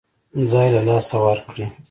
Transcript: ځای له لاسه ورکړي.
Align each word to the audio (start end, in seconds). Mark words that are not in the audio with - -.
ځای 0.51 0.67
له 0.75 0.81
لاسه 0.87 1.15
ورکړي. 1.25 1.65